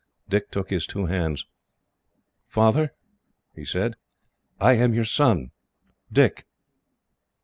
[0.27, 1.45] Dick took his two hands.
[2.47, 2.91] "Father,"
[3.55, 3.93] he said,
[4.59, 5.51] "I am your son,
[6.11, 6.47] Dick."